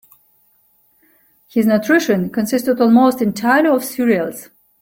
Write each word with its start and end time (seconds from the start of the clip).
His 1.47 1.67
nutrition 1.67 2.31
consisted 2.31 2.81
almost 2.81 3.21
entirely 3.21 3.69
of 3.69 3.83
cereals. 3.85 4.49